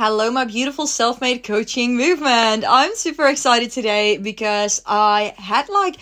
Hello, 0.00 0.30
my 0.30 0.44
beautiful 0.44 0.86
self 0.86 1.20
made 1.20 1.42
coaching 1.42 1.96
movement. 1.96 2.64
I'm 2.68 2.94
super 2.94 3.26
excited 3.26 3.72
today 3.72 4.16
because 4.16 4.80
I 4.86 5.34
had 5.36 5.68
like 5.68 5.96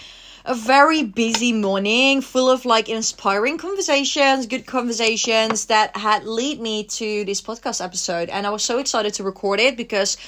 a 0.45 0.55
very 0.55 1.03
busy 1.03 1.55
morning 1.55 2.21
full 2.21 2.51
of 2.51 2.67
like 2.67 2.91
inspiring 2.91 3.57
conversations, 3.57 4.49
good 4.49 4.67
conversations 4.67 5.65
that 5.73 5.97
had 5.97 6.27
lead 6.27 6.61
me 6.61 6.85
to 6.85 7.25
this 7.25 7.41
podcast 7.41 7.83
episode. 7.83 8.29
And 8.29 8.47
I 8.47 8.51
was 8.51 8.63
so 8.63 8.81
excited 8.81 9.15
to 9.15 9.25
record 9.25 9.61
it 9.61 9.79
because 9.79 10.19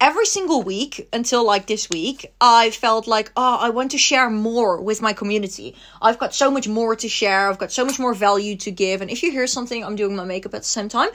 every 0.00 0.26
single 0.26 0.62
week 0.62 1.08
until 1.12 1.44
like 1.44 1.66
this 1.66 1.90
week, 1.90 2.32
I 2.40 2.70
felt 2.70 3.08
like, 3.08 3.32
oh, 3.36 3.58
I 3.60 3.70
want 3.70 3.90
to 3.90 3.98
share 3.98 4.30
more 4.30 4.80
with 4.80 5.02
my 5.02 5.12
community. 5.12 5.74
I've 6.00 6.20
got 6.20 6.36
so 6.36 6.52
much 6.52 6.68
more 6.68 6.94
to 6.94 7.08
share. 7.08 7.48
I've 7.48 7.58
got 7.58 7.72
so 7.72 7.84
much 7.84 7.98
more 7.98 8.14
value 8.14 8.54
to 8.58 8.70
give. 8.70 9.02
And 9.02 9.10
if 9.10 9.24
you 9.24 9.32
hear 9.32 9.48
something, 9.48 9.84
I'm 9.84 9.96
doing 9.96 10.14
my 10.14 10.24
makeup 10.24 10.54
at 10.54 10.60
the 10.60 10.68
same 10.68 10.88
time. 10.88 11.10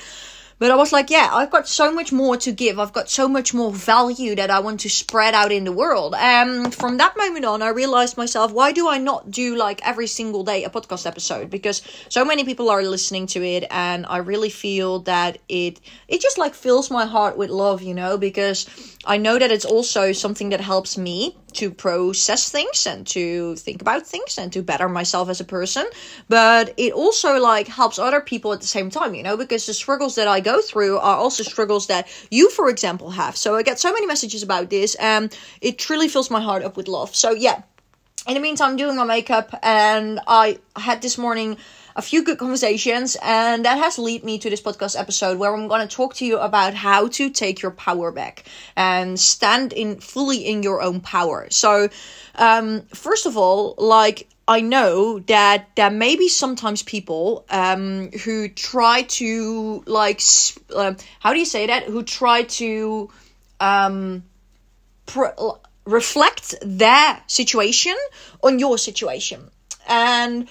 But 0.60 0.72
I 0.72 0.76
was 0.76 0.92
like, 0.92 1.10
yeah, 1.10 1.30
I've 1.32 1.52
got 1.52 1.68
so 1.68 1.92
much 1.92 2.12
more 2.12 2.36
to 2.38 2.52
give. 2.52 2.80
I've 2.80 2.94
got 2.94 3.10
so 3.10 3.28
much 3.28 3.54
more 3.54 3.72
value 3.72 4.36
that 4.36 4.50
I 4.50 4.60
want 4.60 4.80
to 4.82 4.90
spread 4.90 5.36
out 5.36 5.52
in 5.52 5.66
the 5.66 5.72
world. 5.72 6.16
And 6.18 6.74
from 6.74 6.98
that 6.98 7.16
moment 7.16 7.46
on, 7.46 7.62
I 7.62 7.70
realized 7.70 8.18
myself, 8.18 8.52
why 8.52 8.72
do 8.72 8.90
I 8.90 8.98
not 8.98 9.30
do 9.30 9.56
like 9.56 9.86
every 9.86 10.08
single 10.08 10.44
day 10.44 10.64
a 10.64 10.70
podcast 10.70 11.06
episode? 11.06 11.52
Because 11.52 11.84
so 12.10 12.26
many 12.26 12.44
people 12.44 12.70
are 12.70 12.82
listening 12.82 13.28
to 13.28 13.44
it 13.44 13.66
and 13.70 14.06
I 14.08 14.18
really 14.18 14.50
feel 14.50 15.00
that 15.02 15.38
it 15.48 15.80
it 16.08 16.22
just 16.22 16.38
like 16.38 16.56
fills 16.56 16.90
my 16.90 17.06
heart 17.06 17.38
with 17.38 17.52
love, 17.52 17.84
you 17.84 17.94
know, 17.94 18.18
because 18.18 18.66
I 19.08 19.18
know 19.18 19.40
that 19.40 19.52
it's 19.52 19.66
also 19.66 20.12
something 20.12 20.50
that 20.50 20.60
helps 20.60 20.98
me 20.98 21.38
to 21.54 21.72
process 21.72 22.50
things 22.52 22.86
and 22.86 23.08
to 23.08 23.56
think 23.56 23.82
about 23.82 24.06
things 24.06 24.38
and 24.38 24.52
to 24.52 24.62
better 24.62 24.90
myself 24.90 25.30
as 25.30 25.40
a 25.40 25.46
person. 25.46 25.88
But 26.28 26.74
it 26.76 26.92
also 26.92 27.40
like 27.40 27.68
helps 27.68 27.98
other 27.98 28.20
people 28.20 28.52
at 28.52 28.60
the 28.60 28.68
same 28.68 28.90
time 28.90 29.16
you 29.16 29.24
know 29.24 29.38
because 29.38 29.66
the 29.66 29.74
struggles 29.74 30.16
that 30.16 30.28
i 30.28 30.40
go 30.40 30.62
through 30.62 30.98
are 30.98 31.18
also 31.18 31.44
struggles 31.44 31.88
that 31.88 32.08
you 32.30 32.50
for 32.50 32.70
example 32.70 33.10
have. 33.12 33.38
So 33.38 33.56
i 33.56 33.64
get 33.64 33.80
so 33.80 33.94
many 33.94 34.06
messages 34.06 34.44
about 34.44 34.70
this 34.70 34.96
and 34.96 35.36
it 35.62 35.80
truly 35.80 36.10
fills 36.10 36.30
my 36.30 36.42
heart 36.42 36.64
up 36.64 36.76
with 36.78 36.88
love. 36.88 37.16
So 37.16 37.32
yeah. 37.32 37.62
In 38.28 38.34
the 38.34 38.42
meantime, 38.42 38.72
I'm 38.72 38.76
doing 38.76 38.98
my 38.98 39.06
makeup, 39.06 39.58
and 39.64 40.20
I 40.28 40.60
had 40.76 41.02
this 41.02 41.18
morning 41.18 41.56
a 41.98 42.02
few 42.02 42.24
good 42.24 42.38
conversations, 42.38 43.18
and 43.24 43.66
that 43.66 43.80
has 43.80 43.98
led 43.98 44.24
me 44.24 44.38
to 44.38 44.52
this 44.52 44.62
podcast 44.62 44.98
episode 44.98 45.40
where 45.40 45.54
I'm 45.54 45.68
going 45.68 45.86
to 45.86 45.94
talk 45.94 46.14
to 46.16 46.26
you 46.26 46.38
about 46.38 46.76
how 46.76 47.08
to 47.08 47.32
take 47.32 47.64
your 47.64 47.72
power 47.72 48.12
back 48.12 48.44
and 48.76 49.20
stand 49.20 49.74
in 49.74 50.00
fully 50.00 50.46
in 50.46 50.62
your 50.62 50.80
own 50.84 51.02
power. 51.02 51.48
So, 51.50 51.90
um, 52.36 52.84
first 52.94 53.26
of 53.26 53.36
all, 53.36 53.74
like 53.80 54.28
I 54.48 54.62
know 54.62 55.18
that 55.22 55.70
there 55.76 55.90
may 55.90 56.16
be 56.16 56.30
sometimes 56.30 56.84
people 56.84 57.46
um, 57.50 58.12
who 58.12 58.48
try 58.48 59.02
to 59.02 59.84
like 59.88 60.22
uh, 60.76 60.94
how 61.20 61.34
do 61.34 61.40
you 61.40 61.46
say 61.46 61.66
that? 61.66 61.86
Who 61.86 62.04
try 62.04 62.44
to 62.44 63.10
um, 63.60 64.24
reflect 65.86 66.54
their 66.62 67.24
situation 67.26 67.96
on 68.44 68.60
your 68.60 68.78
situation. 68.78 69.50
And 69.90 70.48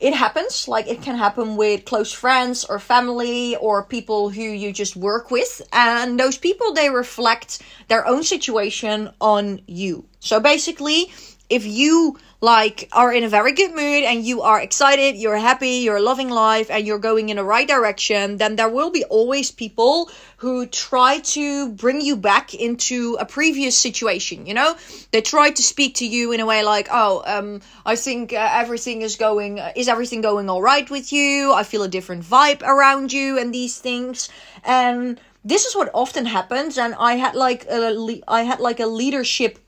it 0.00 0.12
happens, 0.12 0.66
like 0.66 0.88
it 0.88 1.02
can 1.02 1.16
happen 1.16 1.56
with 1.56 1.84
close 1.84 2.12
friends 2.12 2.64
or 2.64 2.78
family 2.78 3.56
or 3.56 3.84
people 3.84 4.28
who 4.28 4.42
you 4.42 4.72
just 4.72 4.96
work 4.96 5.30
with. 5.30 5.62
And 5.72 6.18
those 6.18 6.36
people, 6.36 6.74
they 6.74 6.90
reflect 6.90 7.62
their 7.88 8.06
own 8.06 8.22
situation 8.24 9.10
on 9.20 9.60
you. 9.66 10.04
So 10.18 10.40
basically, 10.40 11.12
if 11.54 11.64
you 11.64 12.18
like 12.40 12.88
are 12.92 13.12
in 13.12 13.22
a 13.24 13.28
very 13.28 13.52
good 13.52 13.70
mood 13.70 14.02
and 14.04 14.24
you 14.26 14.42
are 14.42 14.60
excited, 14.60 15.16
you're 15.16 15.38
happy, 15.38 15.76
you're 15.84 16.00
loving 16.00 16.28
life 16.28 16.68
and 16.70 16.86
you're 16.86 16.98
going 16.98 17.28
in 17.28 17.36
the 17.36 17.44
right 17.44 17.68
direction, 17.68 18.36
then 18.36 18.56
there 18.56 18.68
will 18.68 18.90
be 18.90 19.04
always 19.04 19.50
people 19.50 20.10
who 20.38 20.66
try 20.66 21.20
to 21.20 21.70
bring 21.70 22.00
you 22.00 22.16
back 22.16 22.52
into 22.52 23.16
a 23.20 23.24
previous 23.24 23.78
situation, 23.78 24.46
you 24.46 24.54
know? 24.54 24.76
They 25.12 25.22
try 25.22 25.50
to 25.50 25.62
speak 25.62 25.94
to 25.96 26.06
you 26.06 26.32
in 26.32 26.40
a 26.40 26.46
way 26.46 26.62
like, 26.64 26.88
"Oh, 26.90 27.22
um 27.34 27.48
I 27.92 27.94
think 27.96 28.32
uh, 28.32 28.62
everything 28.62 29.02
is 29.02 29.14
going 29.16 29.52
uh, 29.60 29.72
is 29.76 29.88
everything 29.88 30.20
going 30.20 30.46
all 30.50 30.62
right 30.72 30.88
with 30.90 31.12
you? 31.12 31.52
I 31.60 31.62
feel 31.62 31.84
a 31.84 31.94
different 31.96 32.24
vibe 32.24 32.62
around 32.62 33.12
you 33.12 33.38
and 33.38 33.54
these 33.54 33.78
things." 33.78 34.28
And 34.64 35.20
this 35.44 35.66
is 35.66 35.76
what 35.76 35.90
often 35.92 36.24
happens 36.24 36.78
and 36.78 36.94
I 37.10 37.12
had 37.24 37.34
like 37.34 37.66
a 37.66 37.78
I 38.26 38.42
had 38.42 38.60
like 38.60 38.80
a 38.80 38.86
leadership 38.86 39.58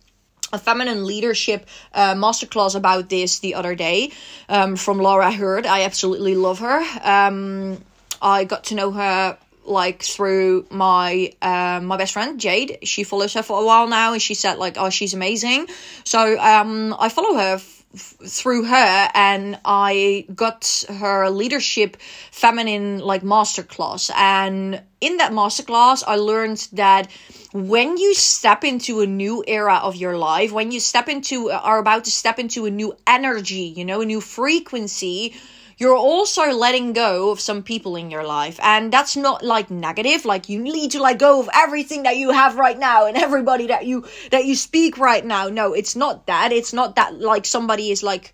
a 0.53 0.59
feminine 0.59 1.05
leadership 1.05 1.67
uh, 1.93 2.15
masterclass 2.15 2.75
about 2.75 3.09
this 3.09 3.41
the 3.41 3.55
other 3.55 3.75
day 3.75 4.13
um, 4.49 4.77
from 4.77 4.99
Laura 4.99 5.31
Hurd. 5.31 5.67
I 5.67 5.83
absolutely 5.83 6.35
love 6.35 6.61
her. 6.61 6.83
Um, 7.03 7.83
I 8.23 8.45
got 8.45 8.65
to 8.65 8.75
know 8.75 8.91
her 8.93 9.39
like 9.65 10.03
through 10.03 10.67
my 10.71 11.33
uh, 11.43 11.81
my 11.83 11.97
best 11.97 12.13
friend 12.13 12.39
Jade. 12.41 12.79
She 12.85 13.05
follows 13.05 13.35
her 13.35 13.43
for 13.43 13.61
a 13.61 13.65
while 13.65 13.89
now, 13.89 14.13
and 14.13 14.23
she 14.23 14.35
said 14.35 14.59
like, 14.59 14.77
"Oh, 14.79 14.91
she's 14.91 15.15
amazing." 15.15 15.67
So 16.05 16.39
um, 16.39 16.95
I 16.99 17.09
follow 17.09 17.37
her 17.37 17.59
through 17.97 18.65
her 18.65 19.11
and 19.15 19.59
I 19.65 20.27
got 20.35 20.85
her 20.89 21.31
leadership 21.31 21.97
feminine 22.31 22.99
like 22.99 23.23
masterclass. 23.23 24.11
And 24.15 24.83
in 25.01 25.17
that 25.19 25.33
masterclass 25.33 26.03
I 26.07 26.17
learned 26.17 26.69
that 26.73 27.11
when 27.53 27.97
you 27.97 28.15
step 28.15 28.65
into 28.65 29.01
a 29.01 29.07
new 29.07 29.43
era 29.47 29.77
of 29.83 29.97
your 29.97 30.19
life 30.19 30.53
when 30.53 30.71
you 30.73 30.81
step 30.81 31.09
into 31.09 31.51
are 31.51 31.79
about 31.79 32.05
to 32.05 32.11
step 32.11 32.39
into 32.39 32.67
a 32.67 32.71
new 32.71 32.95
energy 33.07 33.73
you 33.77 33.85
know 33.85 34.01
a 34.01 34.05
new 34.05 34.21
frequency 34.21 35.35
you're 35.79 35.97
also 35.97 36.53
letting 36.53 36.95
go 36.95 37.31
of 37.31 37.41
some 37.41 37.63
people 37.63 37.97
in 37.97 38.11
your 38.11 38.25
life. 38.25 38.59
And 38.63 38.93
that's 38.93 39.17
not 39.17 39.45
like 39.45 39.71
negative, 39.71 40.25
like 40.25 40.49
you 40.49 40.61
need 40.61 40.93
to 40.93 41.03
let 41.03 41.19
go 41.19 41.41
of 41.41 41.51
everything 41.53 42.05
that 42.05 42.17
you 42.17 42.31
have 42.31 42.57
right 42.57 42.79
now 42.79 43.07
and 43.07 43.17
everybody 43.17 43.67
that 43.67 43.85
you 43.85 44.07
that 44.31 44.47
you 44.47 44.57
speak 44.57 44.97
right 44.99 45.25
now. 45.25 45.49
No, 45.49 45.75
it's 45.75 45.95
not 45.95 46.27
that. 46.27 46.53
It's 46.53 46.73
not 46.73 46.97
that 46.97 47.21
like 47.21 47.45
somebody 47.45 47.91
is 47.91 48.03
like 48.03 48.33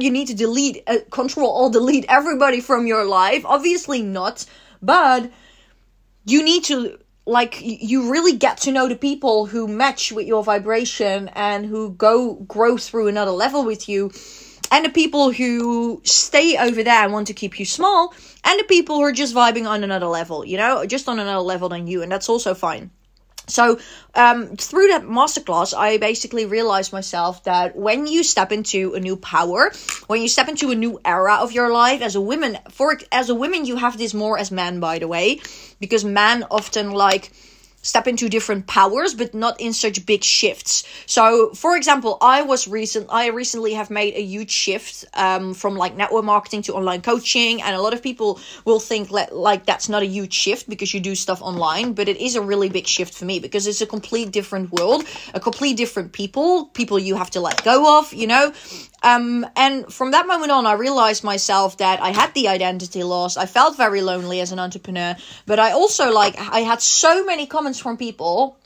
you 0.00 0.10
need 0.10 0.28
to 0.28 0.34
delete 0.34 0.82
uh, 0.86 0.98
control 1.10 1.50
or 1.50 1.70
delete 1.70 2.06
everybody 2.08 2.60
from 2.60 2.86
your 2.86 3.04
life. 3.04 3.44
Obviously 3.44 4.02
not. 4.02 4.46
But 4.80 5.30
you 6.24 6.44
need 6.44 6.64
to 6.64 6.98
like 7.26 7.58
you 7.60 8.12
really 8.12 8.36
get 8.36 8.58
to 8.58 8.72
know 8.72 8.88
the 8.88 8.96
people 8.96 9.46
who 9.46 9.66
match 9.66 10.12
with 10.12 10.26
your 10.26 10.44
vibration 10.44 11.28
and 11.34 11.66
who 11.66 11.90
go 11.90 12.34
grow 12.34 12.76
through 12.76 13.08
another 13.08 13.30
level 13.32 13.64
with 13.64 13.88
you 13.88 14.12
and 14.74 14.84
the 14.84 14.90
people 14.90 15.30
who 15.30 16.00
stay 16.02 16.56
over 16.58 16.82
there 16.82 17.04
and 17.04 17.12
want 17.12 17.28
to 17.28 17.32
keep 17.32 17.60
you 17.60 17.64
small, 17.64 18.12
and 18.42 18.58
the 18.58 18.64
people 18.64 18.96
who 18.96 19.02
are 19.02 19.12
just 19.12 19.32
vibing 19.32 19.68
on 19.68 19.84
another 19.84 20.06
level, 20.06 20.44
you 20.44 20.56
know, 20.56 20.84
just 20.84 21.08
on 21.08 21.20
another 21.20 21.42
level 21.42 21.68
than 21.68 21.86
you, 21.86 22.02
and 22.02 22.10
that's 22.10 22.28
also 22.28 22.54
fine. 22.54 22.90
So, 23.46 23.78
um, 24.16 24.56
through 24.56 24.88
that 24.88 25.02
masterclass, 25.02 25.74
I 25.78 25.98
basically 25.98 26.44
realized 26.44 26.92
myself 26.92 27.44
that 27.44 27.76
when 27.76 28.08
you 28.08 28.24
step 28.24 28.50
into 28.50 28.94
a 28.94 29.00
new 29.00 29.16
power, 29.16 29.70
when 30.08 30.20
you 30.20 30.28
step 30.28 30.48
into 30.48 30.72
a 30.72 30.74
new 30.74 30.98
era 31.04 31.36
of 31.36 31.52
your 31.52 31.70
life 31.70 32.02
as 32.02 32.16
a 32.16 32.20
woman, 32.20 32.58
for 32.68 32.98
as 33.12 33.28
a 33.30 33.34
woman, 33.34 33.66
you 33.66 33.76
have 33.76 33.96
this 33.96 34.12
more 34.12 34.36
as 34.38 34.50
men, 34.50 34.80
by 34.80 34.98
the 34.98 35.06
way, 35.06 35.40
because 35.78 36.04
men 36.04 36.44
often 36.50 36.90
like 36.90 37.30
step 37.84 38.08
into 38.08 38.28
different 38.28 38.66
powers, 38.66 39.14
but 39.14 39.34
not 39.34 39.60
in 39.60 39.72
such 39.72 40.04
big 40.06 40.24
shifts. 40.24 40.82
So, 41.06 41.50
for 41.50 41.76
example, 41.76 42.18
I 42.20 42.42
was 42.42 42.66
recent, 42.66 43.06
I 43.10 43.28
recently 43.28 43.74
have 43.74 43.90
made 43.90 44.14
a 44.14 44.22
huge 44.22 44.50
shift 44.50 45.04
um, 45.14 45.54
from 45.54 45.76
like 45.76 45.94
network 45.94 46.24
marketing 46.24 46.62
to 46.62 46.74
online 46.74 47.02
coaching, 47.02 47.62
and 47.62 47.76
a 47.76 47.80
lot 47.80 47.92
of 47.92 48.02
people 48.02 48.40
will 48.64 48.80
think 48.80 49.10
like, 49.10 49.30
like 49.30 49.66
that's 49.66 49.88
not 49.88 50.02
a 50.02 50.06
huge 50.06 50.32
shift 50.32 50.68
because 50.68 50.92
you 50.94 51.00
do 51.00 51.14
stuff 51.14 51.42
online, 51.42 51.92
but 51.92 52.08
it 52.08 52.16
is 52.16 52.34
a 52.34 52.42
really 52.42 52.70
big 52.70 52.86
shift 52.86 53.14
for 53.14 53.26
me 53.26 53.38
because 53.38 53.66
it's 53.66 53.82
a 53.82 53.86
complete 53.86 54.32
different 54.32 54.72
world, 54.72 55.04
a 55.34 55.40
complete 55.40 55.76
different 55.76 56.12
people, 56.12 56.66
people 56.66 56.98
you 56.98 57.14
have 57.16 57.30
to 57.30 57.40
let 57.40 57.62
go 57.64 57.98
of, 57.98 58.12
you 58.12 58.26
know. 58.26 58.52
Um, 59.04 59.46
and 59.54 59.92
from 59.92 60.12
that 60.12 60.26
moment 60.26 60.50
on, 60.50 60.64
I 60.64 60.72
realized 60.72 61.24
myself 61.24 61.76
that 61.76 62.00
I 62.00 62.08
had 62.08 62.32
the 62.32 62.48
identity 62.48 63.02
loss. 63.02 63.36
I 63.36 63.44
felt 63.44 63.76
very 63.76 64.00
lonely 64.00 64.40
as 64.40 64.50
an 64.50 64.58
entrepreneur, 64.58 65.14
but 65.44 65.58
I 65.58 65.72
also 65.72 66.10
like 66.10 66.38
I 66.38 66.60
had 66.60 66.80
so 66.80 67.24
many 67.24 67.46
comments 67.46 67.78
from 67.78 67.98
people. 67.98 68.56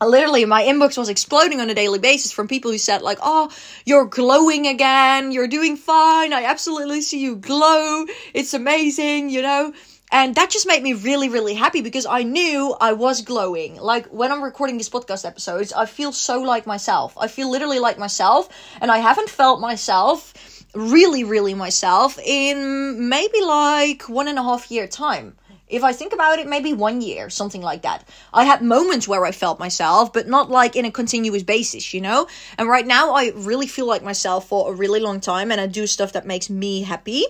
Literally 0.00 0.44
my 0.44 0.62
inbox 0.62 0.96
was 0.96 1.08
exploding 1.08 1.60
on 1.60 1.68
a 1.68 1.74
daily 1.74 1.98
basis 1.98 2.32
from 2.32 2.48
people 2.48 2.70
who 2.72 2.78
said 2.78 3.02
like 3.02 3.18
oh 3.22 3.50
you're 3.84 4.06
glowing 4.06 4.66
again. 4.68 5.32
You're 5.32 5.48
doing 5.48 5.76
fine. 5.76 6.32
I 6.32 6.44
absolutely 6.44 7.00
see 7.02 7.20
you 7.20 7.36
glow. 7.36 8.06
It's 8.34 8.54
amazing 8.54 9.30
you 9.30 9.42
know 9.42 9.72
and 10.12 10.34
that 10.34 10.50
just 10.50 10.66
made 10.66 10.82
me 10.82 10.92
really, 10.92 11.30
really 11.30 11.54
happy 11.54 11.80
because 11.80 12.04
I 12.04 12.22
knew 12.22 12.76
I 12.78 12.92
was 12.92 13.22
glowing. 13.22 13.76
Like 13.76 14.06
when 14.08 14.30
I'm 14.30 14.44
recording 14.44 14.76
these 14.76 14.90
podcast 14.90 15.24
episodes, 15.24 15.72
I 15.72 15.86
feel 15.86 16.12
so 16.12 16.42
like 16.42 16.66
myself. 16.66 17.16
I 17.18 17.28
feel 17.28 17.50
literally 17.50 17.78
like 17.78 17.98
myself, 17.98 18.50
and 18.82 18.90
I 18.90 18.98
haven't 18.98 19.30
felt 19.30 19.60
myself 19.60 20.34
really, 20.74 21.24
really 21.24 21.54
myself 21.54 22.18
in 22.18 23.08
maybe 23.08 23.40
like 23.40 24.02
one 24.02 24.28
and 24.28 24.38
a 24.38 24.42
half 24.42 24.70
year 24.70 24.86
time. 24.86 25.34
If 25.66 25.82
I 25.82 25.94
think 25.94 26.12
about 26.12 26.38
it, 26.38 26.46
maybe 26.46 26.74
one 26.74 27.00
year, 27.00 27.30
something 27.30 27.62
like 27.62 27.80
that. 27.80 28.06
I 28.34 28.44
had 28.44 28.60
moments 28.60 29.08
where 29.08 29.24
I 29.24 29.32
felt 29.32 29.58
myself, 29.58 30.12
but 30.12 30.28
not 30.28 30.50
like 30.50 30.76
in 30.76 30.84
a 30.84 30.90
continuous 30.90 31.42
basis, 31.42 31.94
you 31.94 32.02
know? 32.02 32.26
And 32.58 32.68
right 32.68 32.86
now, 32.86 33.14
I 33.14 33.32
really 33.34 33.66
feel 33.66 33.86
like 33.86 34.02
myself 34.02 34.48
for 34.48 34.70
a 34.70 34.76
really 34.76 35.00
long 35.00 35.20
time, 35.20 35.50
and 35.50 35.58
I 35.58 35.66
do 35.66 35.86
stuff 35.86 36.12
that 36.12 36.26
makes 36.26 36.50
me 36.50 36.82
happy. 36.82 37.24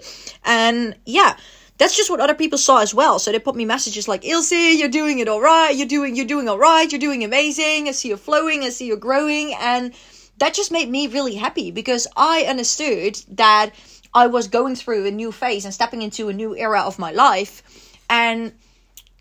And 0.44 0.96
yeah, 1.06 1.36
that's 1.82 1.96
just 1.96 2.10
what 2.10 2.20
other 2.20 2.34
people 2.34 2.58
saw 2.58 2.80
as 2.80 2.94
well. 2.94 3.18
So 3.18 3.32
they 3.32 3.38
put 3.40 3.56
me 3.56 3.64
messages 3.64 4.06
like, 4.06 4.24
Ilse, 4.24 4.52
you're 4.52 4.88
doing 4.88 5.18
it 5.18 5.26
all 5.26 5.40
right. 5.40 5.70
You're 5.70 5.88
doing, 5.88 6.14
you're 6.14 6.26
doing 6.26 6.48
all 6.48 6.58
right. 6.58 6.90
You're 6.90 7.00
doing 7.00 7.24
amazing. 7.24 7.88
I 7.88 7.90
see 7.90 8.08
you're 8.08 8.16
flowing. 8.16 8.62
I 8.62 8.68
see 8.68 8.86
you're 8.86 8.96
growing. 8.96 9.52
And 9.58 9.92
that 10.38 10.54
just 10.54 10.70
made 10.70 10.88
me 10.88 11.08
really 11.08 11.34
happy 11.34 11.72
because 11.72 12.06
I 12.16 12.44
understood 12.48 13.16
that 13.30 13.70
I 14.14 14.28
was 14.28 14.46
going 14.46 14.76
through 14.76 15.06
a 15.06 15.10
new 15.10 15.32
phase 15.32 15.64
and 15.64 15.74
stepping 15.74 16.02
into 16.02 16.28
a 16.28 16.32
new 16.32 16.56
era 16.56 16.82
of 16.82 16.98
my 16.98 17.10
life. 17.10 17.62
And 18.08 18.52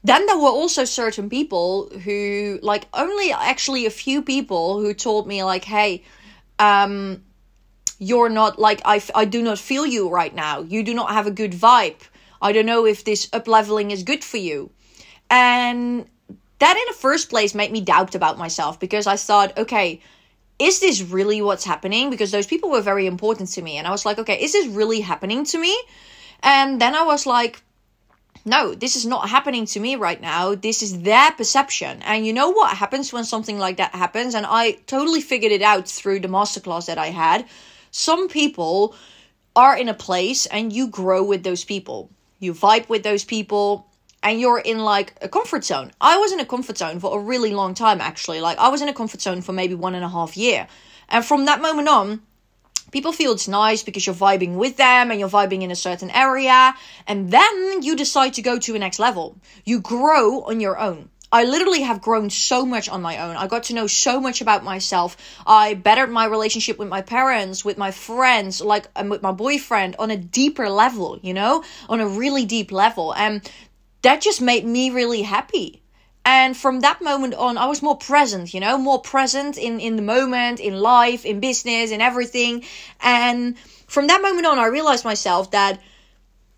then 0.03 0.25
there 0.27 0.37
were 0.37 0.49
also 0.49 0.85
certain 0.85 1.29
people 1.29 1.89
who, 1.89 2.59
like, 2.61 2.87
only 2.93 3.31
actually 3.31 3.85
a 3.85 3.91
few 3.91 4.21
people 4.21 4.79
who 4.79 4.93
told 4.93 5.27
me, 5.27 5.43
like, 5.43 5.63
hey, 5.63 6.03
um, 6.59 7.23
you're 7.99 8.29
not 8.29 8.59
like 8.59 8.81
I, 8.83 9.01
I 9.15 9.25
do 9.25 9.41
not 9.41 9.59
feel 9.59 9.85
you 9.85 10.09
right 10.09 10.33
now. 10.33 10.61
You 10.61 10.83
do 10.83 10.93
not 10.93 11.11
have 11.11 11.27
a 11.27 11.31
good 11.31 11.51
vibe. 11.51 12.01
I 12.41 12.51
don't 12.51 12.65
know 12.65 12.85
if 12.85 13.03
this 13.03 13.29
up 13.33 13.47
leveling 13.47 13.91
is 13.91 14.03
good 14.03 14.23
for 14.23 14.37
you. 14.37 14.71
And 15.29 16.05
that 16.59 16.77
in 16.77 16.83
the 16.87 16.99
first 16.99 17.29
place 17.29 17.55
made 17.55 17.71
me 17.71 17.81
doubt 17.81 18.15
about 18.15 18.37
myself 18.37 18.79
because 18.79 19.07
I 19.07 19.15
thought, 19.15 19.57
okay, 19.57 20.01
is 20.59 20.79
this 20.79 21.01
really 21.01 21.41
what's 21.41 21.65
happening? 21.65 22.09
Because 22.09 22.31
those 22.31 22.45
people 22.45 22.69
were 22.69 22.81
very 22.81 23.07
important 23.07 23.49
to 23.53 23.61
me. 23.61 23.77
And 23.77 23.87
I 23.87 23.91
was 23.91 24.05
like, 24.05 24.19
okay, 24.19 24.41
is 24.41 24.53
this 24.53 24.67
really 24.67 25.01
happening 25.01 25.43
to 25.45 25.57
me? 25.57 25.75
And 26.43 26.79
then 26.79 26.93
I 26.93 27.03
was 27.03 27.25
like, 27.25 27.63
no, 28.45 28.73
this 28.73 28.95
is 28.95 29.05
not 29.05 29.29
happening 29.29 29.65
to 29.67 29.79
me 29.79 29.95
right 29.95 30.19
now. 30.19 30.55
This 30.55 30.81
is 30.81 31.01
their 31.01 31.31
perception. 31.31 32.01
And 32.03 32.25
you 32.25 32.33
know 32.33 32.49
what 32.49 32.75
happens 32.75 33.13
when 33.13 33.23
something 33.23 33.57
like 33.57 33.77
that 33.77 33.93
happens? 33.95 34.35
And 34.35 34.45
I 34.47 34.73
totally 34.87 35.21
figured 35.21 35.51
it 35.51 35.61
out 35.61 35.87
through 35.87 36.19
the 36.19 36.27
masterclass 36.27 36.87
that 36.87 36.97
I 36.97 37.07
had. 37.07 37.47
Some 37.91 38.29
people 38.29 38.95
are 39.55 39.77
in 39.77 39.89
a 39.89 39.93
place 39.93 40.45
and 40.47 40.73
you 40.73 40.87
grow 40.87 41.23
with 41.23 41.43
those 41.43 41.63
people 41.63 42.09
you 42.41 42.53
vibe 42.53 42.89
with 42.89 43.03
those 43.03 43.23
people 43.23 43.87
and 44.23 44.39
you're 44.39 44.59
in 44.59 44.79
like 44.79 45.13
a 45.21 45.29
comfort 45.29 45.63
zone. 45.63 45.91
I 46.01 46.17
was 46.17 46.33
in 46.33 46.39
a 46.39 46.45
comfort 46.45 46.77
zone 46.77 46.99
for 46.99 47.17
a 47.17 47.21
really 47.21 47.53
long 47.53 47.73
time 47.73 48.01
actually. 48.01 48.41
Like 48.41 48.57
I 48.57 48.67
was 48.67 48.81
in 48.81 48.89
a 48.89 48.93
comfort 48.93 49.21
zone 49.21 49.41
for 49.41 49.53
maybe 49.53 49.75
one 49.75 49.95
and 49.95 50.03
a 50.03 50.09
half 50.09 50.35
year. 50.35 50.67
And 51.07 51.23
from 51.23 51.45
that 51.45 51.61
moment 51.61 51.87
on, 51.87 52.21
people 52.91 53.11
feel 53.11 53.31
it's 53.33 53.47
nice 53.47 53.83
because 53.83 54.05
you're 54.05 54.15
vibing 54.15 54.55
with 54.55 54.77
them 54.77 55.11
and 55.11 55.19
you're 55.19 55.29
vibing 55.29 55.61
in 55.61 55.71
a 55.71 55.75
certain 55.75 56.09
area. 56.09 56.73
And 57.07 57.31
then 57.31 57.83
you 57.83 57.95
decide 57.95 58.33
to 58.33 58.41
go 58.41 58.57
to 58.59 58.75
a 58.75 58.79
next 58.79 58.99
level. 58.99 59.37
You 59.63 59.79
grow 59.79 60.41
on 60.41 60.59
your 60.59 60.79
own. 60.79 61.09
I 61.31 61.45
literally 61.45 61.81
have 61.81 62.01
grown 62.01 62.29
so 62.29 62.65
much 62.65 62.89
on 62.89 63.01
my 63.01 63.17
own. 63.17 63.37
I 63.37 63.47
got 63.47 63.63
to 63.63 63.73
know 63.73 63.87
so 63.87 64.19
much 64.19 64.41
about 64.41 64.63
myself. 64.63 65.15
I 65.47 65.75
bettered 65.75 66.11
my 66.11 66.25
relationship 66.25 66.77
with 66.77 66.89
my 66.89 67.01
parents, 67.01 67.63
with 67.63 67.77
my 67.77 67.91
friends, 67.91 68.59
like 68.59 68.87
and 68.95 69.09
with 69.09 69.21
my 69.21 69.31
boyfriend 69.31 69.95
on 69.97 70.11
a 70.11 70.17
deeper 70.17 70.69
level, 70.69 71.19
you 71.21 71.33
know, 71.33 71.63
on 71.87 72.01
a 72.01 72.07
really 72.07 72.45
deep 72.45 72.71
level. 72.71 73.13
And 73.15 73.49
that 74.01 74.21
just 74.21 74.41
made 74.41 74.65
me 74.65 74.89
really 74.89 75.21
happy. 75.21 75.81
And 76.23 76.55
from 76.55 76.81
that 76.81 77.01
moment 77.01 77.33
on, 77.33 77.57
I 77.57 77.65
was 77.65 77.81
more 77.81 77.97
present, 77.97 78.53
you 78.53 78.59
know, 78.59 78.77
more 78.77 79.01
present 79.01 79.57
in, 79.57 79.79
in 79.79 79.95
the 79.95 80.01
moment, 80.01 80.59
in 80.59 80.79
life, 80.79 81.25
in 81.25 81.39
business, 81.39 81.91
in 81.91 82.01
everything. 82.01 82.63
And 82.99 83.57
from 83.87 84.07
that 84.07 84.21
moment 84.21 84.45
on, 84.45 84.59
I 84.59 84.67
realized 84.67 85.03
myself 85.03 85.51
that 85.51 85.81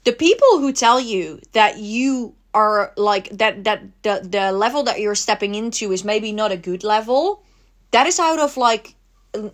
the 0.04 0.12
people 0.12 0.60
who 0.60 0.74
tell 0.74 1.00
you 1.00 1.40
that 1.54 1.78
you 1.78 2.36
are 2.54 2.94
like 2.98 3.30
that 3.30 3.64
that 3.64 3.84
the 4.04 4.22
the 4.24 4.52
level 4.52 4.84
that 4.84 5.00
you're 5.00 5.16
stepping 5.16 5.56
into 5.56 5.92
is 5.92 6.04
maybe 6.04 6.32
not 6.32 6.52
a 6.52 6.58
good 6.58 6.84
level. 6.84 7.44
That 7.92 8.08
is 8.08 8.20
out 8.20 8.40
of 8.40 8.58
like 8.58 8.96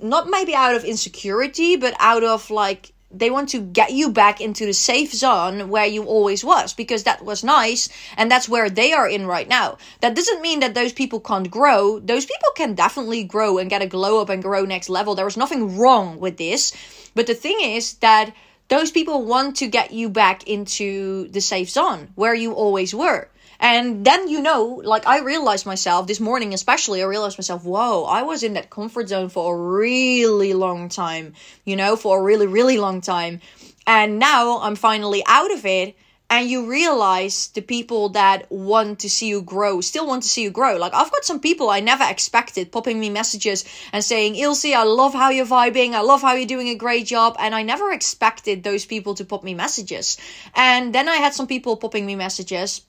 not 0.02 0.30
maybe 0.30 0.54
out 0.54 0.76
of 0.76 0.84
insecurity 0.84 1.78
but 1.78 1.94
out 2.00 2.24
of 2.24 2.50
like 2.50 2.92
they 3.12 3.32
want 3.32 3.50
to 3.50 3.60
get 3.60 3.92
you 3.92 4.12
back 4.12 4.40
into 4.40 4.66
the 4.66 4.74
safe 4.74 5.12
zone 5.14 5.70
where 5.70 5.86
you 5.86 6.04
always 6.04 6.44
was 6.44 6.74
because 6.74 7.04
that 7.04 7.26
was 7.26 7.44
nice 7.44 7.90
and 8.18 8.30
that's 8.30 8.48
where 8.48 8.70
they 8.70 8.94
are 8.94 9.08
in 9.08 9.26
right 9.26 9.48
now. 9.48 9.78
That 10.02 10.16
doesn't 10.16 10.42
mean 10.42 10.60
that 10.60 10.76
those 10.76 10.94
people 10.94 11.20
can't 11.20 11.50
grow. 11.50 12.00
Those 12.00 12.26
people 12.26 12.50
can 12.56 12.76
definitely 12.76 13.24
grow 13.24 13.58
and 13.58 13.70
get 13.70 13.82
a 13.82 13.88
glow 13.88 14.22
up 14.22 14.30
and 14.30 14.44
grow 14.44 14.64
next 14.64 14.90
level. 14.90 15.16
There 15.16 15.28
is 15.28 15.38
nothing 15.38 15.78
wrong 15.78 16.20
with 16.20 16.38
this. 16.38 16.72
But 17.16 17.26
the 17.26 17.34
thing 17.34 17.58
is 17.62 17.96
that 17.96 18.32
those 18.70 18.92
people 18.92 19.26
want 19.26 19.58
to 19.58 19.68
get 19.68 19.92
you 19.92 20.10
back 20.10 20.48
into 20.48 21.28
the 21.30 21.42
safe 21.42 21.70
zone 21.70 22.10
where 22.16 22.34
you 22.34 22.54
always 22.54 22.94
were. 22.94 23.28
And 23.60 24.06
then 24.06 24.30
you 24.30 24.42
know, 24.42 24.82
like 24.86 25.06
I 25.06 25.20
realized 25.20 25.66
myself 25.66 26.08
this 26.08 26.22
morning, 26.22 26.54
especially, 26.54 27.02
I 27.02 27.06
realized 27.06 27.38
myself, 27.38 27.66
whoa, 27.66 28.06
I 28.06 28.22
was 28.22 28.42
in 28.42 28.54
that 28.54 28.70
comfort 28.70 29.10
zone 29.10 29.28
for 29.28 29.54
a 29.54 29.58
really 29.58 30.54
long 30.54 30.88
time, 30.88 31.34
you 31.66 31.76
know, 31.76 31.98
for 31.98 32.20
a 32.20 32.24
really, 32.24 32.48
really 32.48 32.78
long 32.78 33.02
time. 33.02 33.42
And 33.86 34.18
now 34.18 34.60
I'm 34.62 34.76
finally 34.76 35.24
out 35.28 35.52
of 35.52 35.66
it 35.66 35.98
and 36.30 36.48
you 36.48 36.70
realize 36.70 37.48
the 37.48 37.62
people 37.62 38.10
that 38.10 38.46
want 38.52 39.00
to 39.00 39.10
see 39.10 39.28
you 39.28 39.42
grow 39.42 39.82
still 39.82 40.06
want 40.06 40.22
to 40.24 40.30
see 40.30 40.44
you 40.44 40.52
grow. 40.52 40.78
Like 40.78 40.94
I've 40.94 41.12
got 41.12 41.26
some 41.26 41.40
people 41.40 41.70
I 41.70 41.80
never 41.80 42.04
expected 42.04 42.72
popping 42.72 43.00
me 43.00 43.10
messages 43.10 43.66
and 43.92 44.04
saying, 44.04 44.36
Ilse, 44.36 44.66
I 44.66 44.84
love 44.84 45.14
how 45.14 45.30
you're 45.32 45.46
vibing. 45.46 45.94
I 45.94 46.02
love 46.02 46.22
how 46.22 46.34
you're 46.34 46.46
doing 46.46 46.70
a 46.70 46.76
great 46.76 47.08
job. 47.08 47.36
And 47.40 47.56
I 47.56 47.64
never 47.64 47.92
expected 47.92 48.64
those 48.64 48.86
people 48.86 49.16
to 49.16 49.26
pop 49.26 49.44
me 49.44 49.56
messages. 49.56 50.18
And 50.56 50.94
then 50.94 51.10
I 51.10 51.16
had 51.16 51.34
some 51.34 51.48
people 51.48 51.78
popping 51.78 52.06
me 52.06 52.16
messages 52.16 52.82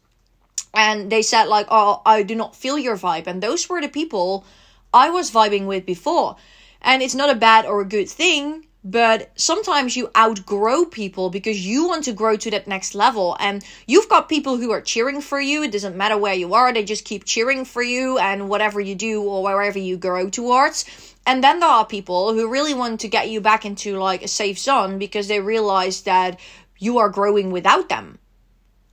and 0.75 1.11
they 1.11 1.23
said 1.23 1.45
like, 1.45 1.67
oh, 1.71 2.03
I 2.05 2.23
do 2.23 2.35
not 2.35 2.55
feel 2.55 2.79
your 2.79 2.97
vibe. 2.97 3.27
And 3.27 3.43
those 3.43 3.69
were 3.69 3.81
the 3.81 3.89
people 3.89 4.45
I 4.93 5.09
was 5.09 5.31
vibing 5.31 5.67
with 5.67 5.87
before. 5.87 6.37
And 6.83 7.03
it's 7.03 7.15
not 7.15 7.31
a 7.31 7.35
bad 7.35 7.65
or 7.65 7.81
a 7.81 7.87
good 7.87 8.09
thing 8.09 8.67
but 8.83 9.31
sometimes 9.35 9.97
you 9.97 10.11
outgrow 10.17 10.87
people 10.87 11.29
because 11.29 11.67
you 11.67 11.87
want 11.87 12.05
to 12.05 12.13
grow 12.13 12.37
to 12.37 12.51
that 12.51 12.67
next 12.67 12.95
level. 12.95 13.37
And 13.39 13.63
you've 13.87 14.09
got 14.09 14.29
people 14.29 14.57
who 14.57 14.71
are 14.71 14.81
cheering 14.81 15.21
for 15.21 15.41
you. 15.41 15.63
It 15.63 15.73
doesn't 15.73 15.97
matter 15.97 16.17
where 16.17 16.35
you 16.35 16.55
are. 16.55 16.73
They 16.73 16.85
just 16.85 17.05
keep 17.05 17.25
cheering 17.25 17.65
for 17.67 17.83
you 17.83 18.19
and 18.19 18.49
whatever 18.49 18.81
you 18.81 18.95
do 18.95 19.23
or 19.23 19.43
wherever 19.43 19.79
you 19.79 19.99
grow 19.99 20.31
towards. 20.31 20.87
And 21.27 21.45
then 21.45 21.61
there 21.61 21.69
are 21.69 21.85
people 21.85 22.33
who 22.33 22.51
really 22.51 22.73
want 22.73 23.01
to 23.01 23.09
get 23.09 23.29
you 23.29 23.43
back 23.43 23.67
into 23.67 23.99
like 23.99 24.23
a 24.23 24.29
safe 24.29 24.59
zone 24.59 24.99
because 24.99 25.29
they 25.29 25.41
realize 25.41 26.03
that 26.03 26.41
you 26.79 26.99
are 26.99 27.11
growing 27.11 27.51
without 27.51 27.91
them. 27.91 28.19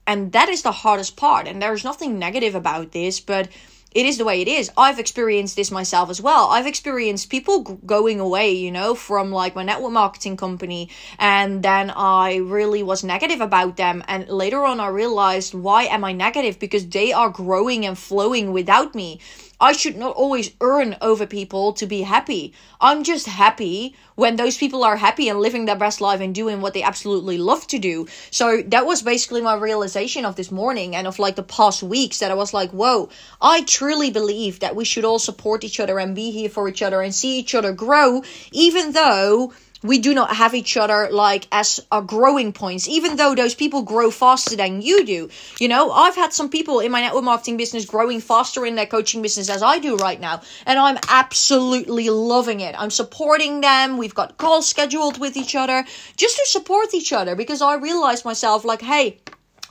And 0.05 0.33
that 0.33 0.49
is 0.49 0.63
the 0.63 0.71
hardest 0.71 1.15
part. 1.15 1.47
And 1.47 1.61
there's 1.61 1.85
nothing 1.85 2.19
negative 2.19 2.55
about 2.55 2.91
this 2.91 3.21
but 3.21 3.47
it 3.97 4.05
is 4.05 4.19
the 4.19 4.25
way 4.25 4.43
it 4.43 4.47
is. 4.47 4.69
I've 4.77 4.99
experienced 4.99 5.55
this 5.55 5.71
myself 5.71 6.11
as 6.11 6.21
well. 6.21 6.49
I've 6.49 6.67
experienced 6.67 7.31
people 7.31 7.63
g- 7.63 7.77
going 7.83 8.19
away, 8.19 8.51
you 8.51 8.71
know, 8.71 8.93
from 8.93 9.31
like 9.31 9.55
my 9.55 9.63
network 9.63 9.91
marketing 9.91 10.37
company, 10.37 10.91
and 11.17 11.63
then 11.63 11.89
I 11.89 12.35
really 12.35 12.83
was 12.83 13.03
negative 13.03 13.41
about 13.41 13.75
them. 13.75 14.03
And 14.07 14.29
later 14.29 14.63
on, 14.63 14.79
I 14.79 14.89
realized 14.89 15.55
why 15.55 15.85
am 15.85 16.03
I 16.03 16.11
negative? 16.11 16.59
Because 16.59 16.87
they 16.87 17.11
are 17.11 17.31
growing 17.31 17.87
and 17.87 17.97
flowing 17.97 18.53
without 18.53 18.93
me. 18.93 19.19
I 19.59 19.71
should 19.71 19.97
not 19.97 20.15
always 20.15 20.51
earn 20.61 20.97
over 21.01 21.25
people 21.25 21.73
to 21.73 21.87
be 21.87 22.01
happy. 22.01 22.53
I'm 22.79 23.03
just 23.03 23.25
happy 23.25 23.95
when 24.15 24.35
those 24.35 24.57
people 24.57 24.83
are 24.83 24.95
happy 24.95 25.29
and 25.29 25.39
living 25.39 25.65
their 25.65 25.75
best 25.75 25.99
life 25.99 26.21
and 26.21 26.33
doing 26.33 26.61
what 26.61 26.73
they 26.73 26.83
absolutely 26.83 27.37
love 27.37 27.65
to 27.67 27.79
do. 27.79 28.07
So 28.29 28.61
that 28.67 28.85
was 28.85 29.01
basically 29.01 29.41
my 29.41 29.55
realization 29.55 30.25
of 30.25 30.35
this 30.35 30.51
morning 30.51 30.95
and 30.95 31.07
of 31.07 31.17
like 31.17 31.35
the 31.35 31.43
past 31.43 31.81
weeks 31.81 32.19
that 32.19 32.31
I 32.31 32.35
was 32.35 32.53
like, 32.53 32.69
whoa, 32.71 33.09
I 33.41 33.61
truly 33.63 34.11
believe 34.11 34.59
that 34.59 34.75
we 34.75 34.85
should 34.85 35.05
all 35.05 35.19
support 35.19 35.63
each 35.63 35.79
other 35.79 35.99
and 35.99 36.15
be 36.15 36.31
here 36.31 36.49
for 36.49 36.67
each 36.69 36.83
other 36.83 37.01
and 37.01 37.13
see 37.13 37.39
each 37.39 37.55
other 37.55 37.73
grow, 37.73 38.23
even 38.51 38.91
though 38.91 39.53
we 39.83 39.99
do 39.99 40.13
not 40.13 40.35
have 40.35 40.55
each 40.55 40.77
other 40.77 41.09
like 41.11 41.47
as 41.51 41.79
our 41.91 42.01
growing 42.01 42.53
points, 42.53 42.87
even 42.87 43.15
though 43.15 43.35
those 43.35 43.55
people 43.55 43.83
grow 43.83 44.11
faster 44.11 44.55
than 44.55 44.81
you 44.81 45.05
do. 45.05 45.29
You 45.59 45.67
know, 45.67 45.91
I've 45.91 46.15
had 46.15 46.33
some 46.33 46.49
people 46.49 46.79
in 46.79 46.91
my 46.91 47.01
network 47.01 47.23
marketing 47.23 47.57
business 47.57 47.85
growing 47.85 48.19
faster 48.19 48.65
in 48.65 48.75
their 48.75 48.85
coaching 48.85 49.21
business 49.21 49.49
as 49.49 49.63
I 49.63 49.79
do 49.79 49.95
right 49.97 50.19
now, 50.19 50.41
and 50.65 50.79
I'm 50.79 50.97
absolutely 51.09 52.09
loving 52.09 52.59
it. 52.59 52.75
I'm 52.77 52.91
supporting 52.91 53.61
them. 53.61 53.97
We've 53.97 54.15
got 54.15 54.37
calls 54.37 54.67
scheduled 54.67 55.19
with 55.19 55.37
each 55.37 55.55
other 55.55 55.85
just 56.15 56.37
to 56.37 56.45
support 56.47 56.93
each 56.93 57.13
other 57.13 57.35
because 57.35 57.61
I 57.61 57.75
realized 57.75 58.25
myself 58.25 58.65
like, 58.65 58.81
hey, 58.81 59.19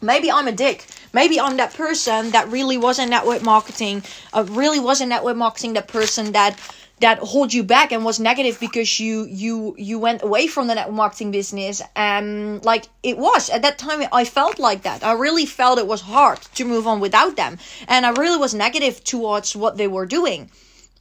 maybe 0.03 0.31
I'm 0.31 0.49
a 0.49 0.53
dick. 0.53 0.87
Maybe 1.13 1.41
I'm 1.41 1.57
that 1.57 1.73
person 1.73 2.31
that 2.33 2.49
really 2.49 2.77
was 2.77 2.99
in 2.99 3.09
network 3.09 3.43
marketing, 3.43 4.03
uh, 4.35 4.45
really 4.51 4.81
was 4.81 5.01
in 5.01 5.09
network 5.09 5.37
marketing, 5.37 5.75
that 5.75 5.89
person 5.89 6.33
that 6.33 6.59
that 7.01 7.19
hold 7.19 7.53
you 7.53 7.63
back 7.63 7.93
and 7.93 8.05
was 8.05 8.19
negative 8.19 8.59
because 8.59 8.99
you 8.99 9.27
you 9.27 9.75
you 9.79 9.99
went 9.99 10.23
away 10.23 10.47
from 10.47 10.67
the 10.67 10.75
network 10.75 10.97
marketing 10.97 11.31
business. 11.31 11.83
And 11.95 12.65
like 12.65 12.89
it 13.03 13.19
was. 13.19 13.51
At 13.51 13.63
that 13.63 13.79
time 13.79 14.07
i 14.13 14.25
felt 14.25 14.59
like 14.59 14.83
that. 14.83 15.05
I 15.05 15.13
really 15.13 15.47
felt 15.47 15.79
it 15.79 15.87
was 15.87 16.01
hard 16.01 16.41
to 16.55 16.65
move 16.65 16.87
on 16.87 17.01
without 17.01 17.37
them. 17.37 17.59
And 17.89 18.07
i 18.07 18.11
really 18.11 18.39
was 18.39 18.55
negative 18.55 19.05
towards 19.05 19.55
what 19.55 19.77
they 19.77 19.89
were 19.89 20.07
doing 20.07 20.51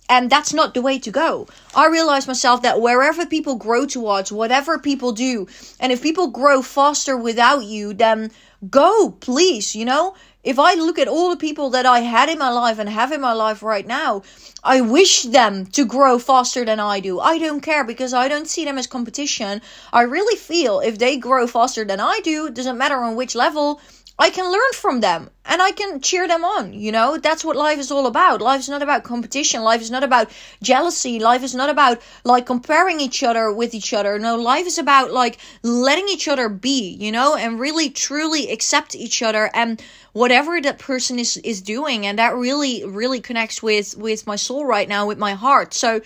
and 0.10 0.30
that's 0.30 0.54
not 0.54 0.74
the 0.74 0.82
way 0.82 1.00
to 1.00 1.12
go. 1.12 1.48
I 1.76 1.88
realize 1.88 2.28
myself 2.28 2.62
that 2.62 2.82
wherever 2.82 3.26
people 3.26 3.56
grow 3.56 3.86
towards, 3.86 4.32
whatever 4.32 4.78
people 4.78 5.12
do, 5.12 5.48
and 5.80 5.92
if 5.92 6.02
people 6.02 6.28
grow 6.28 6.62
faster 6.62 7.18
without 7.18 7.64
you, 7.64 7.94
then 7.94 8.32
go, 8.70 9.12
please, 9.20 9.76
you 9.76 9.86
know? 9.86 10.16
If 10.44 10.60
I 10.60 10.76
look 10.76 11.00
at 11.00 11.08
all 11.08 11.32
the 11.32 11.38
people 11.38 11.72
that 11.72 11.88
I 11.88 12.02
had 12.02 12.30
in 12.30 12.38
my 12.38 12.50
life 12.50 12.78
and 12.78 12.88
have 12.88 13.12
in 13.12 13.20
my 13.20 13.34
life 13.34 13.64
right 13.64 13.86
now, 13.86 14.22
I 14.64 14.80
wish 14.80 15.24
them 15.24 15.66
to 15.68 15.86
grow 15.86 16.20
faster 16.20 16.64
than 16.64 16.80
I 16.80 17.00
do. 17.00 17.20
I 17.20 17.40
don't 17.40 17.62
care 17.62 17.84
because 17.84 18.14
I 18.14 18.28
don't 18.28 18.48
see 18.48 18.64
them 18.64 18.78
as 18.78 18.86
competition. 18.86 19.62
I 19.92 20.04
really 20.04 20.38
feel 20.38 20.82
if 20.82 21.00
they 21.00 21.18
grow 21.18 21.48
faster 21.48 21.84
than 21.84 22.00
I 22.00 22.20
do, 22.24 22.46
it 22.46 22.54
doesn't 22.54 22.78
matter 22.78 23.02
on 23.02 23.16
which 23.16 23.34
level, 23.34 23.82
I 24.18 24.30
can 24.30 24.50
learn 24.50 24.72
from 24.74 25.02
them 25.02 25.30
and 25.44 25.62
I 25.62 25.72
can 25.72 26.00
cheer 26.00 26.26
them 26.26 26.46
on. 26.46 26.72
You 26.74 26.92
know, 26.92 27.18
that's 27.18 27.44
what 27.44 27.58
life 27.58 27.80
is 27.80 27.92
all 27.92 28.08
about. 28.08 28.42
Life 28.42 28.62
is 28.62 28.70
not 28.70 28.82
about 28.82 29.04
competition. 29.04 29.62
Life 29.62 29.82
is 29.82 29.92
not 29.92 30.04
about 30.04 30.32
jealousy. 30.64 31.20
Life 31.20 31.44
is 31.44 31.54
not 31.54 31.70
about 31.70 32.02
like 32.24 32.46
comparing 32.46 33.02
each 33.02 33.24
other 33.24 33.52
with 33.52 33.74
each 33.74 33.94
other. 33.94 34.18
No, 34.18 34.38
life 34.38 34.66
is 34.66 34.78
about 34.78 35.12
like 35.12 35.38
letting 35.64 36.08
each 36.08 36.30
other 36.30 36.48
be, 36.48 36.96
you 36.98 37.12
know, 37.12 37.36
and 37.36 37.60
really 37.60 37.90
truly 37.90 38.50
accept 38.52 38.96
each 38.96 39.22
other 39.22 39.52
and 39.54 39.84
whatever 40.14 40.62
that 40.62 40.80
person 40.80 41.20
is 41.20 41.36
is 41.38 41.62
doing 41.62 42.06
and 42.06 42.18
that 42.18 42.34
really 42.36 42.86
really 42.86 43.20
connects 43.20 43.62
with 43.62 43.98
with 43.98 44.26
my 44.26 44.38
soul 44.38 44.66
right 44.66 44.88
now 44.88 45.06
with 45.06 45.18
my 45.18 45.34
heart. 45.34 45.74
So 45.74 46.00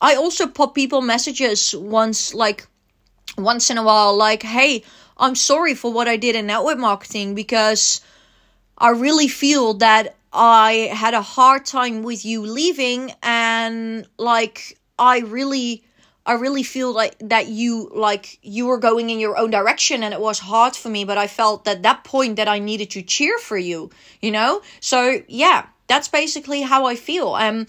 I 0.00 0.14
also 0.14 0.46
pop 0.46 0.76
people 0.76 1.00
messages 1.00 1.74
once 1.74 2.34
like 2.34 2.68
once 3.36 3.70
in 3.70 3.78
a 3.78 3.82
while 3.82 4.16
like, 4.16 4.42
"Hey, 4.42 4.84
I'm 5.18 5.34
sorry 5.34 5.74
for 5.74 5.92
what 5.92 6.08
I 6.08 6.16
did 6.16 6.36
in 6.36 6.46
network 6.46 6.78
marketing 6.78 7.34
because 7.34 8.00
I 8.76 8.90
really 8.90 9.28
feel 9.28 9.74
that 9.74 10.16
I 10.32 10.90
had 10.92 11.14
a 11.14 11.22
hard 11.22 11.64
time 11.66 12.02
with 12.02 12.24
you 12.24 12.42
leaving 12.42 13.12
and 13.22 14.06
like 14.18 14.78
I 14.98 15.20
really 15.20 15.82
I 16.26 16.34
really 16.34 16.62
feel 16.62 16.92
like 16.92 17.16
that 17.20 17.48
you 17.48 17.90
like 17.94 18.38
you 18.42 18.66
were 18.66 18.78
going 18.78 19.10
in 19.10 19.18
your 19.18 19.38
own 19.38 19.50
direction 19.50 20.02
and 20.02 20.12
it 20.12 20.20
was 20.20 20.38
hard 20.38 20.76
for 20.76 20.90
me 20.90 21.04
but 21.04 21.18
I 21.18 21.26
felt 21.26 21.64
that 21.64 21.82
that 21.82 22.04
point 22.04 22.36
that 22.36 22.46
I 22.46 22.58
needed 22.58 22.90
to 22.90 23.02
cheer 23.02 23.38
for 23.38 23.56
you 23.56 23.90
you 24.20 24.30
know 24.30 24.62
so 24.80 25.22
yeah 25.26 25.66
that's 25.88 26.08
basically 26.08 26.60
how 26.60 26.84
I 26.84 26.96
feel. 26.96 27.28
Um, 27.34 27.66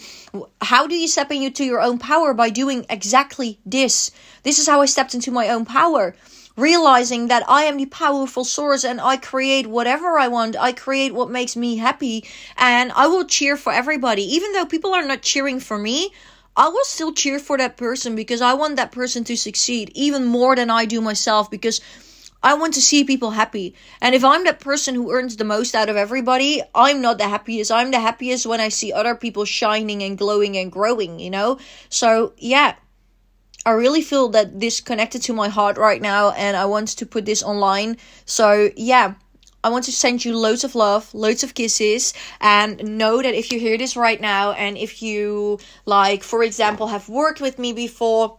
how 0.61 0.87
do 0.87 0.95
you 0.95 1.07
step 1.07 1.31
into 1.31 1.63
your 1.63 1.81
own 1.81 1.97
power 1.97 2.33
by 2.33 2.49
doing 2.49 2.85
exactly 2.89 3.59
this? 3.65 4.11
This 4.43 4.59
is 4.59 4.67
how 4.67 4.81
I 4.81 4.87
stepped 4.87 5.15
into 5.15 5.31
my 5.31 5.47
own 5.47 5.63
power 5.63 6.13
realizing 6.59 7.27
that 7.27 7.43
I 7.47 7.63
am 7.63 7.77
the 7.77 7.85
powerful 7.85 8.43
source 8.43 8.83
and 8.83 8.99
I 9.01 9.17
create 9.17 9.67
whatever 9.67 10.19
I 10.19 10.27
want. 10.27 10.55
I 10.55 10.71
create 10.71 11.13
what 11.13 11.29
makes 11.29 11.55
me 11.55 11.77
happy 11.77 12.25
and 12.57 12.91
I 12.93 13.07
will 13.07 13.25
cheer 13.25 13.57
for 13.57 13.73
everybody. 13.73 14.23
Even 14.23 14.51
though 14.53 14.65
people 14.65 14.93
are 14.93 15.05
not 15.05 15.21
cheering 15.21 15.59
for 15.59 15.77
me, 15.77 16.11
I 16.55 16.67
will 16.67 16.83
still 16.83 17.13
cheer 17.13 17.39
for 17.39 17.57
that 17.57 17.77
person 17.77 18.15
because 18.15 18.41
I 18.41 18.53
want 18.53 18.75
that 18.75 18.91
person 18.91 19.23
to 19.25 19.37
succeed 19.37 19.91
even 19.95 20.25
more 20.25 20.55
than 20.55 20.69
I 20.69 20.85
do 20.85 20.99
myself 20.99 21.49
because 21.49 21.79
I 22.41 22.53
want 22.53 22.73
to 22.75 22.81
see 22.81 23.03
people 23.03 23.31
happy. 23.31 23.75
And 24.01 24.15
if 24.15 24.23
I'm 24.23 24.45
that 24.45 24.61
person 24.61 24.95
who 24.95 25.11
earns 25.11 25.35
the 25.35 25.43
most 25.43 25.75
out 25.75 25.89
of 25.89 25.97
everybody, 25.97 26.61
I'm 26.73 27.01
not 27.01 27.17
the 27.17 27.27
happiest. 27.27 27.71
I'm 27.71 27.91
the 27.91 27.99
happiest 27.99 28.45
when 28.45 28.61
I 28.61 28.69
see 28.69 28.93
other 28.93 29.15
people 29.15 29.43
shining 29.43 30.03
and 30.03 30.17
glowing 30.17 30.57
and 30.57 30.71
growing, 30.71 31.19
you 31.19 31.29
know? 31.29 31.59
So, 31.89 32.33
yeah, 32.37 32.75
I 33.65 33.71
really 33.71 34.01
feel 34.01 34.29
that 34.29 34.59
this 34.59 34.81
connected 34.81 35.21
to 35.23 35.33
my 35.33 35.49
heart 35.49 35.77
right 35.77 36.01
now, 36.01 36.31
and 36.31 36.55
I 36.55 36.65
want 36.65 36.89
to 36.89 37.05
put 37.05 37.25
this 37.25 37.43
online. 37.43 37.97
So, 38.25 38.71
yeah. 38.75 39.15
I 39.61 39.67
want 39.67 39.83
to 39.83 39.91
send 39.91 40.23
you 40.23 40.37
loads 40.37 40.63
of 40.63 40.73
love, 40.73 41.13
loads 41.13 41.43
of 41.43 41.53
kisses, 41.53 42.13
and 42.39 42.97
know 42.97 43.21
that 43.21 43.35
if 43.35 43.51
you 43.51 43.59
hear 43.59 43.77
this 43.77 43.97
right 43.97 44.21
now, 44.21 44.53
and 44.53 44.77
if 44.77 45.01
you, 45.01 45.59
like, 45.85 46.23
for 46.23 46.43
example, 46.43 46.87
have 46.87 47.09
worked 47.09 47.41
with 47.41 47.59
me 47.59 47.73
before, 47.73 48.38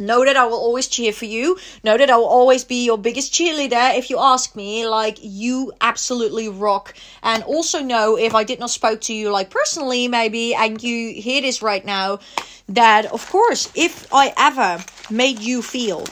Know 0.00 0.24
that 0.24 0.36
I 0.36 0.46
will 0.46 0.58
always 0.58 0.88
cheer 0.88 1.12
for 1.12 1.26
you. 1.26 1.58
Know 1.84 1.98
that 1.98 2.10
I 2.10 2.16
will 2.16 2.24
always 2.24 2.64
be 2.64 2.84
your 2.86 2.98
biggest 2.98 3.32
cheerleader 3.34 3.96
if 3.96 4.08
you 4.08 4.18
ask 4.18 4.56
me. 4.56 4.86
Like, 4.86 5.18
you 5.20 5.72
absolutely 5.80 6.48
rock. 6.48 6.94
And 7.22 7.42
also 7.44 7.82
know 7.82 8.16
if 8.16 8.34
I 8.34 8.42
did 8.42 8.58
not 8.58 8.70
spoke 8.70 9.02
to 9.02 9.14
you, 9.14 9.30
like, 9.30 9.50
personally, 9.50 10.08
maybe, 10.08 10.54
and 10.54 10.82
you 10.82 11.12
hear 11.12 11.42
this 11.42 11.60
right 11.60 11.84
now, 11.84 12.20
that, 12.68 13.06
of 13.06 13.28
course, 13.30 13.70
if 13.74 14.12
I 14.12 14.32
ever 14.38 14.82
made 15.10 15.40
you 15.40 15.60
feel 15.60 16.06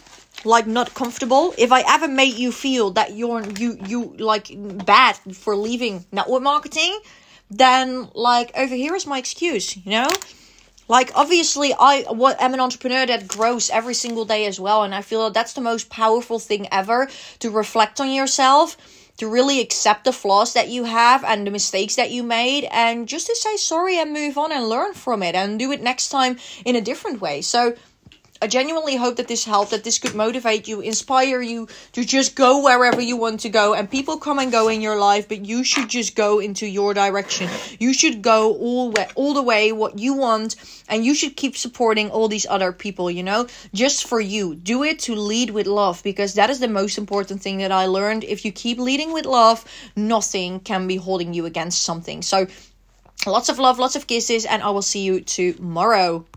like 0.44 0.66
not 0.68 0.94
comfortable 0.94 1.52
if 1.58 1.72
i 1.72 1.82
ever 1.88 2.06
made 2.06 2.34
you 2.34 2.52
feel 2.52 2.92
that 2.92 3.16
you're 3.16 3.42
you 3.58 3.76
you 3.86 4.14
like 4.18 4.50
bad 4.86 5.16
for 5.32 5.56
leaving 5.56 6.04
network 6.12 6.42
marketing 6.42 6.96
then 7.50 8.08
like 8.14 8.52
over 8.56 8.74
here 8.74 8.94
is 8.94 9.04
my 9.06 9.18
excuse 9.18 9.76
you 9.76 9.90
know 9.90 10.08
like 10.88 11.10
obviously 11.14 11.72
i 11.78 12.02
what 12.08 12.40
am 12.40 12.54
an 12.54 12.60
entrepreneur 12.60 13.06
that 13.06 13.28
grows 13.28 13.70
every 13.70 13.94
single 13.94 14.24
day 14.24 14.46
as 14.46 14.58
well 14.58 14.82
and 14.82 14.94
i 14.94 15.02
feel 15.02 15.24
that 15.24 15.34
that's 15.34 15.52
the 15.52 15.60
most 15.60 15.88
powerful 15.90 16.38
thing 16.38 16.66
ever 16.72 17.08
to 17.38 17.50
reflect 17.50 18.00
on 18.00 18.10
yourself 18.10 18.76
to 19.18 19.28
really 19.28 19.60
accept 19.60 20.04
the 20.04 20.12
flaws 20.12 20.54
that 20.54 20.68
you 20.68 20.84
have 20.84 21.24
and 21.24 21.46
the 21.46 21.50
mistakes 21.50 21.96
that 21.96 22.10
you 22.10 22.22
made 22.22 22.64
and 22.70 23.08
just 23.08 23.26
to 23.26 23.34
say 23.34 23.56
sorry 23.56 23.98
and 23.98 24.12
move 24.12 24.38
on 24.38 24.52
and 24.52 24.68
learn 24.68 24.94
from 24.94 25.22
it 25.22 25.34
and 25.34 25.58
do 25.58 25.70
it 25.72 25.82
next 25.82 26.08
time 26.08 26.38
in 26.64 26.76
a 26.76 26.80
different 26.80 27.20
way. 27.20 27.42
So 27.42 27.74
I 28.40 28.46
genuinely 28.46 28.94
hope 28.94 29.16
that 29.16 29.26
this 29.26 29.44
helped, 29.44 29.72
that 29.72 29.82
this 29.82 29.98
could 29.98 30.14
motivate 30.14 30.68
you, 30.68 30.80
inspire 30.80 31.42
you 31.42 31.66
to 31.92 32.04
just 32.04 32.36
go 32.36 32.62
wherever 32.62 33.00
you 33.00 33.16
want 33.16 33.40
to 33.40 33.48
go. 33.48 33.74
And 33.74 33.90
people 33.90 34.18
come 34.18 34.38
and 34.38 34.52
go 34.52 34.68
in 34.68 34.80
your 34.80 34.96
life, 34.96 35.28
but 35.28 35.44
you 35.44 35.64
should 35.64 35.88
just 35.88 36.14
go 36.14 36.38
into 36.38 36.64
your 36.64 36.94
direction. 36.94 37.50
You 37.80 37.92
should 37.92 38.22
go 38.22 38.54
all 38.54 38.92
way, 38.92 39.08
all 39.16 39.34
the 39.34 39.42
way 39.42 39.72
what 39.72 39.98
you 39.98 40.14
want, 40.14 40.54
and 40.88 41.04
you 41.04 41.14
should 41.14 41.34
keep 41.34 41.56
supporting 41.56 42.10
all 42.10 42.28
these 42.28 42.46
other 42.48 42.70
people. 42.70 43.10
You 43.10 43.24
know, 43.24 43.48
just 43.74 44.06
for 44.06 44.20
you. 44.20 44.54
Do 44.54 44.84
it 44.84 45.00
to 45.00 45.16
lead 45.16 45.50
with 45.50 45.66
love 45.66 46.02
because 46.04 46.34
that 46.34 46.48
is 46.48 46.60
the 46.60 46.68
most 46.68 46.96
important 46.96 47.42
thing 47.42 47.58
that 47.58 47.72
I 47.72 47.86
learned. 47.86 48.22
If 48.22 48.44
you 48.44 48.52
keep 48.52 48.78
leading 48.78 49.12
with 49.12 49.26
love, 49.26 49.64
nothing 49.96 50.60
can 50.60 50.86
be 50.86 50.96
holding 50.96 51.34
you 51.34 51.44
against 51.46 51.82
something. 51.82 52.22
So. 52.22 52.46
Lots 53.26 53.48
of 53.48 53.58
love, 53.58 53.80
lots 53.80 53.96
of 53.96 54.06
kisses, 54.06 54.46
and 54.46 54.62
I 54.62 54.70
will 54.70 54.80
see 54.80 55.02
you 55.02 55.20
tomorrow. 55.20 56.24